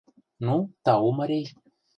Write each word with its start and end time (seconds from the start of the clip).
—Ну, 0.45 0.55
тау, 0.85 1.09
марий. 1.17 1.47